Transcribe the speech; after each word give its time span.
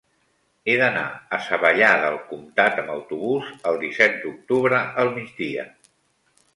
He 0.71 0.77
d'anar 0.83 1.03
a 1.37 1.39
Savallà 1.49 1.91
del 2.05 2.17
Comtat 2.31 2.81
amb 2.85 2.97
autobús 2.97 3.55
el 3.73 3.81
disset 3.87 4.21
d'octubre 4.27 4.85
al 5.05 5.17
migdia. 5.23 5.73